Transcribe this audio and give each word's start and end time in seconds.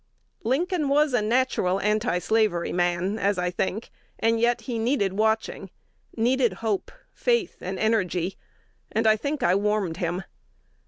Lincoln 0.43 0.89
was 0.89 1.13
a 1.13 1.21
natural 1.21 1.79
antislavery 1.79 2.71
man, 2.73 3.19
as 3.19 3.37
I 3.37 3.51
think, 3.51 3.91
and 4.17 4.39
yet 4.39 4.61
he 4.61 4.79
needed 4.79 5.13
watching, 5.13 5.69
needed 6.17 6.53
hope, 6.53 6.91
faith, 7.13 7.57
energy; 7.61 8.35
and 8.91 9.05
I 9.05 9.15
think 9.15 9.43
I 9.43 9.53
warmed 9.53 9.97
him. 9.97 10.23